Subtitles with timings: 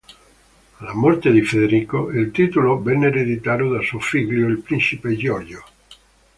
[0.77, 5.63] Alla morte di Federico, il titolo venne ereditato da suo figlio, il principe Giorgio.